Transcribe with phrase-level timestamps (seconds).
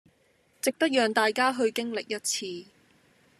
[0.63, 2.71] 值得讓大家去經歷一次